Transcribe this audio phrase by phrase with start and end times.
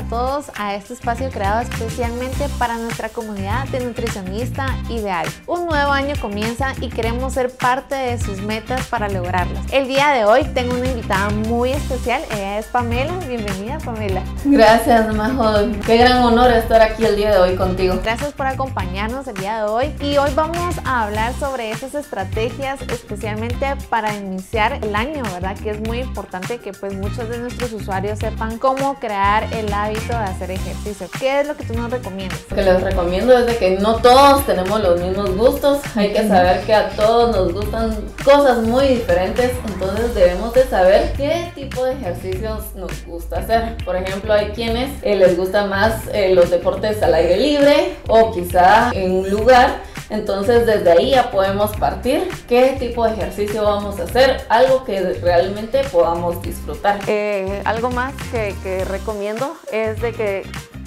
[0.00, 5.26] a todos a este espacio creado especialmente para nuestra comunidad de nutricionista ideal.
[5.46, 9.62] Un nuevo año comienza y queremos ser parte de sus metas para lograrlas.
[9.70, 13.12] El día de hoy tengo una invitada muy especial, ella es Pamela.
[13.28, 14.22] Bienvenida Pamela.
[14.44, 15.52] Gracias Majo,
[15.84, 17.98] qué gran honor estar aquí el día de hoy contigo.
[18.02, 22.80] Gracias por acompañarnos el día de hoy y hoy vamos a hablar sobre esas estrategias
[22.82, 25.58] especialmente para iniciar el año, ¿verdad?
[25.58, 29.89] Que es muy importante que pues muchos de nuestros usuarios sepan cómo crear el hábito
[29.92, 31.08] de hacer ejercicio.
[31.18, 32.38] ¿Qué es lo que tú nos recomiendas?
[32.48, 35.80] Lo que les recomiendo es de que no todos tenemos los mismos gustos.
[35.96, 39.50] Hay que saber que a todos nos gustan cosas muy diferentes.
[39.66, 43.76] Entonces debemos de saber qué tipo de ejercicios nos gusta hacer.
[43.84, 48.32] Por ejemplo, hay quienes eh, les gusta más eh, los deportes al aire libre o
[48.32, 53.98] quizá en un lugar entonces desde ahí ya podemos partir qué tipo de ejercicio vamos
[54.00, 57.00] a hacer, algo que realmente podamos disfrutar.
[57.06, 60.42] Eh, algo más que, que recomiendo es de que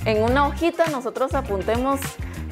[0.06, 2.00] en una hojita nosotros apuntemos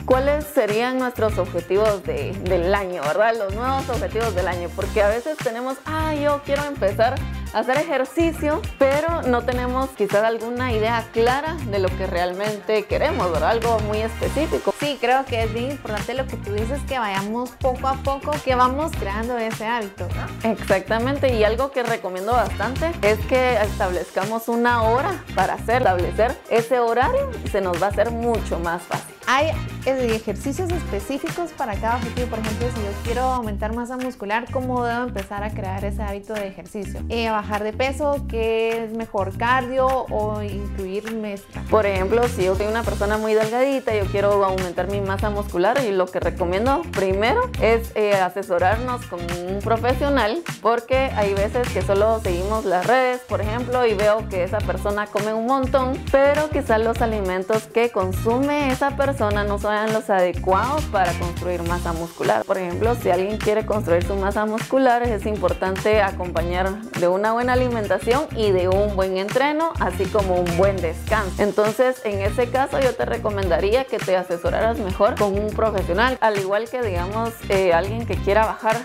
[0.05, 3.35] cuáles serían nuestros objetivos de, del año, ¿verdad?
[3.37, 7.15] Los nuevos objetivos del año, porque a veces tenemos, ah, yo quiero empezar
[7.53, 13.51] hacer ejercicio, pero no tenemos quizás alguna idea clara de lo que realmente queremos, ¿verdad?
[13.51, 14.73] Algo muy específico.
[14.79, 18.31] Sí, creo que es bien importante lo que tú dices, que vayamos poco a poco,
[18.43, 20.49] que vamos creando ese hábito, ¿no?
[20.49, 26.79] Exactamente, y algo que recomiendo bastante es que establezcamos una hora para hacer, establecer ese
[26.79, 29.10] horario y se nos va a hacer mucho más fácil.
[29.27, 29.47] Hay
[29.85, 32.27] eh, ejercicios específicos para cada objetivo.
[32.27, 36.33] Por ejemplo, si yo quiero aumentar masa muscular, ¿cómo debo empezar a crear ese hábito
[36.33, 37.01] de ejercicio?
[37.09, 41.63] Eh, bajar de peso, ¿qué es mejor cardio o incluir mezcla?
[41.69, 45.79] Por ejemplo, si yo soy una persona muy delgadita, yo quiero aumentar mi masa muscular
[45.87, 51.81] y lo que recomiendo primero es eh, asesorarnos con un profesional porque hay veces que
[51.81, 56.49] solo seguimos las redes, por ejemplo, y veo que esa persona come un montón, pero
[56.49, 62.43] quizás los alimentos que consume esa persona no sean los adecuados para construir masa muscular.
[62.45, 67.53] Por ejemplo, si alguien quiere construir su masa muscular, es importante acompañar de una buena
[67.53, 71.41] alimentación y de un buen entreno, así como un buen descanso.
[71.43, 76.39] Entonces, en ese caso, yo te recomendaría que te asesoraras mejor con un profesional, al
[76.39, 78.77] igual que, digamos, eh, alguien que quiera bajar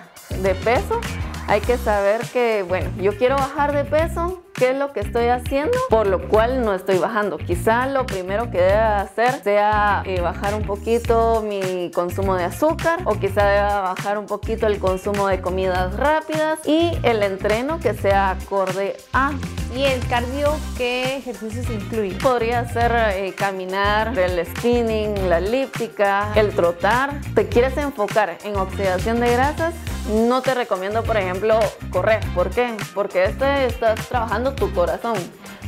[0.42, 1.00] de peso
[1.48, 5.27] hay que saber que, bueno, yo quiero bajar de peso, ¿qué es lo que estoy
[5.28, 5.77] haciendo?
[5.89, 7.39] Por lo cual no estoy bajando.
[7.39, 13.00] Quizá lo primero que deba hacer sea eh, bajar un poquito mi consumo de azúcar
[13.05, 17.95] o quizá deba bajar un poquito el consumo de comidas rápidas y el entreno que
[17.95, 19.33] sea acorde a.
[19.76, 22.14] ¿Y el cardio qué ejercicios incluye?
[22.14, 27.20] Podría ser eh, caminar, el spinning, la elíptica, el trotar.
[27.34, 29.75] ¿Te quieres enfocar en oxidación de grasas?
[30.09, 31.60] No te recomiendo, por ejemplo,
[31.91, 32.20] correr.
[32.34, 32.75] ¿Por qué?
[32.94, 35.19] Porque este estás trabajando tu corazón,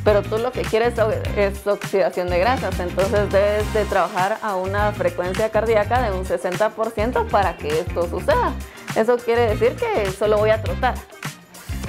[0.04, 0.94] pero tú lo que quieres
[1.36, 7.28] es oxidación de grasas, entonces debes de trabajar a una frecuencia cardíaca de un 60%
[7.28, 8.54] para que esto suceda.
[8.96, 10.94] Eso quiere decir que solo voy a trotar.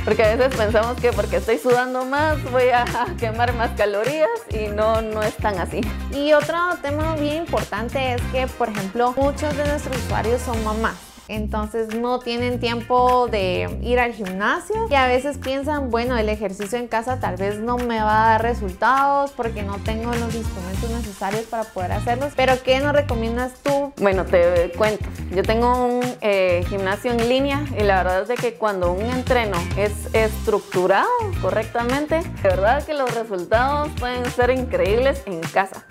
[0.10, 2.84] Porque a veces pensamos que porque estoy sudando más voy a
[3.20, 5.82] quemar más calorías y no, no es tan así.
[6.12, 11.09] Y otro tema bien importante es que, por ejemplo, muchos de nuestros usuarios son mamás
[11.30, 16.78] entonces no tienen tiempo de ir al gimnasio y a veces piensan, bueno, el ejercicio
[16.78, 20.90] en casa tal vez no me va a dar resultados porque no tengo los instrumentos
[20.90, 23.94] necesarios para poder hacerlos, pero ¿qué nos recomiendas tú?
[23.98, 28.36] Bueno, te cuento, yo tengo un eh, gimnasio en línea y la verdad es de
[28.36, 31.10] que cuando un entreno es estructurado
[31.42, 35.86] correctamente, de verdad que los resultados pueden ser increíbles en casa.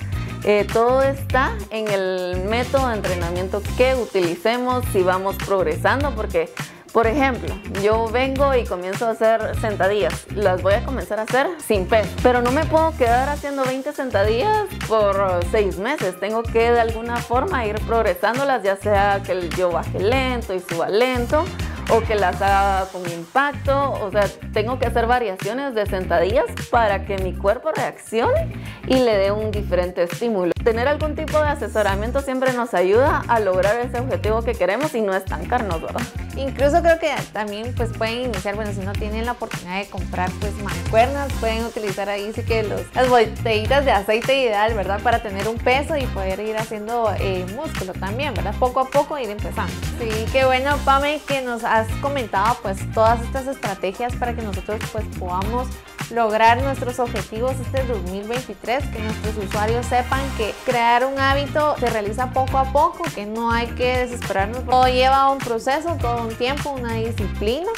[0.44, 6.48] Eh, todo está en el método de entrenamiento que utilicemos si vamos progresando, porque,
[6.92, 11.48] por ejemplo, yo vengo y comienzo a hacer sentadillas, las voy a comenzar a hacer
[11.66, 16.70] sin peso, pero no me puedo quedar haciendo 20 sentadillas por 6 meses, tengo que
[16.70, 21.44] de alguna forma ir progresándolas, ya sea que yo baje lento y suba lento
[21.90, 27.04] o que las haga con impacto, o sea, tengo que hacer variaciones de sentadillas para
[27.06, 28.52] que mi cuerpo reaccione
[28.86, 30.52] y le dé un diferente estímulo.
[30.68, 35.00] Tener algún tipo de asesoramiento siempre nos ayuda a lograr ese objetivo que queremos y
[35.00, 36.02] no estancarnos, ¿verdad?
[36.36, 40.30] Incluso creo que también pues pueden iniciar, bueno, si no tienen la oportunidad de comprar
[40.40, 45.00] pues mancuernas, pueden utilizar ahí sí que los, las botellitas de aceite ideal, ¿verdad?
[45.00, 48.54] Para tener un peso y poder ir haciendo eh, músculo también, ¿verdad?
[48.58, 49.72] Poco a poco ir empezando.
[49.98, 54.42] Sí, qué bueno, Pame, que nos ha has comentado pues todas estas estrategias para que
[54.42, 55.66] nosotros pues podamos
[56.10, 62.30] lograr nuestros objetivos este 2023, que nuestros usuarios sepan que crear un hábito se realiza
[62.30, 66.70] poco a poco, que no hay que desesperarnos, todo lleva un proceso, todo un tiempo,
[66.70, 67.70] una disciplina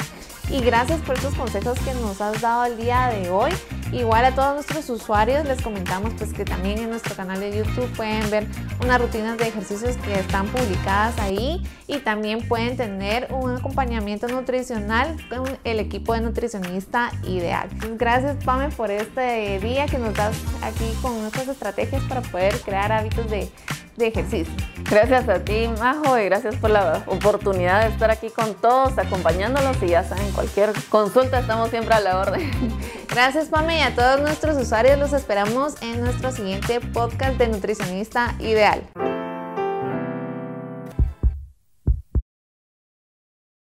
[0.49, 3.51] y gracias por estos consejos que nos has dado el día de hoy.
[3.91, 7.91] Igual a todos nuestros usuarios les comentamos pues que también en nuestro canal de YouTube
[7.97, 8.47] pueden ver
[8.81, 15.17] unas rutinas de ejercicios que están publicadas ahí y también pueden tener un acompañamiento nutricional
[15.29, 17.67] con el equipo de nutricionista ideal.
[17.97, 22.93] Gracias Pame por este día que nos das aquí con nuestras estrategias para poder crear
[22.93, 23.51] hábitos de,
[23.97, 24.53] de ejercicio.
[24.89, 29.81] Gracias a ti, Majo, y gracias por la oportunidad de estar aquí con todos, acompañándolos.
[29.81, 32.51] Y ya saben, cualquier consulta estamos siempre a la orden.
[33.09, 38.35] Gracias, Pame, y a todos nuestros usuarios los esperamos en nuestro siguiente podcast de Nutricionista
[38.39, 38.83] Ideal.